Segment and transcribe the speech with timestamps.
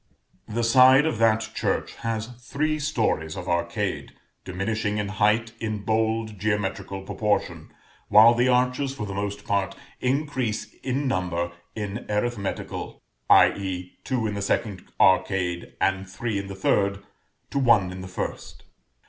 [0.47, 6.39] The side of that church has three stories of arcade, diminishing in height in bold
[6.39, 7.71] geometrical proportion,
[8.09, 13.93] while the arches, for the most part, increase in number in arithmetical, i.e.
[14.03, 17.03] two in the second arcade, and three in the third,
[17.51, 18.63] to one in the first.